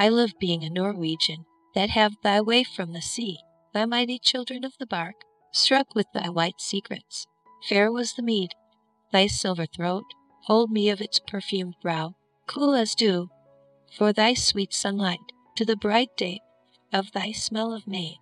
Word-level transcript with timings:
I 0.00 0.08
love 0.08 0.30
being 0.40 0.64
a 0.64 0.70
Norwegian, 0.70 1.44
That 1.74 1.90
have 1.90 2.16
thy 2.22 2.40
way 2.40 2.64
from 2.64 2.94
the 2.94 3.02
sea, 3.02 3.38
Thy 3.74 3.84
mighty 3.84 4.18
children 4.18 4.64
of 4.64 4.72
the 4.78 4.86
bark, 4.86 5.16
Struck 5.52 5.94
with 5.94 6.06
thy 6.14 6.30
white 6.30 6.58
secrets. 6.58 7.26
Fair 7.68 7.92
was 7.92 8.14
the 8.14 8.22
mead, 8.22 8.54
thy 9.12 9.26
silver 9.26 9.66
throat 9.66 10.06
hold 10.44 10.70
me 10.70 10.88
of 10.88 11.02
its 11.02 11.20
perfumed 11.20 11.74
brow, 11.82 12.14
Cool 12.46 12.72
as 12.72 12.94
dew, 12.94 13.28
for 13.92 14.10
thy 14.10 14.32
sweet 14.32 14.72
sunlight, 14.72 15.20
To 15.56 15.66
the 15.66 15.76
bright 15.76 16.16
day 16.16 16.40
of 16.94 17.12
thy 17.12 17.32
smell 17.32 17.74
of 17.74 17.86
May. 17.86 18.16